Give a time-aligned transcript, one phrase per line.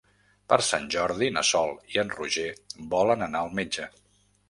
[0.53, 2.49] Per Sant Jordi na Sol i en Roger
[2.97, 3.91] volen anar al metge.